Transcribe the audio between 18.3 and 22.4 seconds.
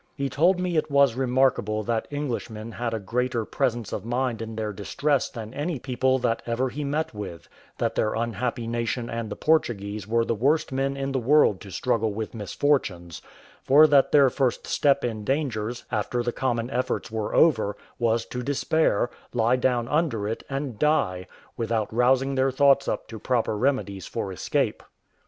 despair, lie down under it, and die, without rousing